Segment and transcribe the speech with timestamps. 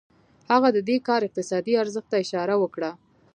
[0.51, 2.91] هغه د دې کار اقتصادي ارزښت ته اشاره وکړه